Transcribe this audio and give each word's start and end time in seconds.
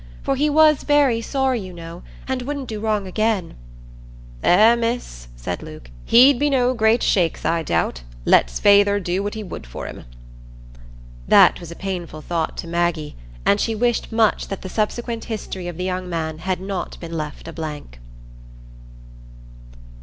"For 0.23 0.35
he 0.35 0.49
was 0.49 0.81
very 0.81 1.21
sorry, 1.21 1.59
you 1.59 1.71
know, 1.71 2.01
and 2.27 2.41
wouldn't 2.41 2.67
do 2.67 2.79
wrong 2.79 3.05
again." 3.05 3.53
"Eh, 4.41 4.73
Miss," 4.75 5.27
said 5.35 5.61
Luke, 5.61 5.91
"he'd 6.05 6.39
be 6.39 6.49
no 6.49 6.73
great 6.73 7.03
shakes, 7.03 7.45
I 7.45 7.61
doubt, 7.61 8.01
let's 8.25 8.59
feyther 8.59 8.99
do 8.99 9.21
what 9.21 9.35
he 9.35 9.43
would 9.43 9.67
for 9.67 9.85
him." 9.85 10.05
That 11.27 11.59
was 11.59 11.69
a 11.69 11.75
painful 11.75 12.21
thought 12.21 12.57
to 12.57 12.67
Maggie, 12.67 13.15
and 13.45 13.61
she 13.61 13.75
wished 13.75 14.11
much 14.11 14.47
that 14.47 14.63
the 14.63 14.69
subsequent 14.69 15.25
history 15.25 15.67
of 15.67 15.77
the 15.77 15.83
young 15.85 16.09
man 16.09 16.39
had 16.39 16.59
not 16.59 16.99
been 16.99 17.15
left 17.15 17.47
a 17.47 17.53
blank. 17.53 17.99